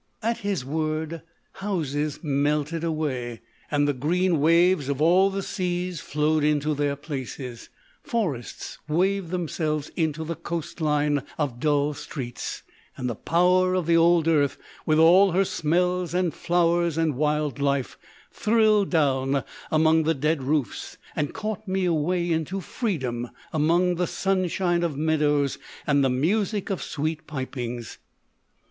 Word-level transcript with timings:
At 0.23 0.39
his 0.39 0.65
word 0.65 1.21
houses 1.53 2.23
melted 2.23 2.83
away, 2.83 3.41
and 3.69 3.87
the 3.87 3.93
green 3.93 4.39
waves 4.41 4.89
of 4.89 4.99
all 4.99 5.29
the 5.29 5.43
seas 5.43 5.99
flowed 6.01 6.43
into 6.43 6.73
their 6.73 6.95
places; 6.95 7.69
forests 8.01 8.79
waved 8.87 9.29
themselves 9.29 9.89
into 9.95 10.23
the 10.23 10.33
coast 10.35 10.81
line 10.81 11.21
of 11.37 11.59
dull 11.59 11.93
streets; 11.93 12.63
and 12.97 13.07
the 13.07 13.13
power 13.13 13.75
of 13.75 13.85
the 13.85 13.95
old 13.95 14.27
earth, 14.27 14.57
with 14.87 14.97
all 14.97 15.33
her 15.33 15.45
smells 15.45 16.15
and 16.15 16.33
flowers 16.33 16.97
and 16.97 17.15
wild 17.15 17.59
life, 17.59 17.95
thrilled 18.31 18.89
down 18.89 19.43
among 19.69 20.01
the 20.01 20.15
dead 20.15 20.41
roofs 20.41 20.97
and 21.15 21.35
caught 21.35 21.67
me 21.67 21.85
away 21.85 22.31
into 22.31 22.59
freedom 22.59 23.29
among 23.53 23.93
the~sunshine 23.97 24.81
of 24.81 24.97
meadows 24.97 25.59
and 25.85 26.03
the 26.03 26.09
music 26.09 26.71
of 26.71 26.81
sweet 26.81 27.27
pipings. 27.27 27.99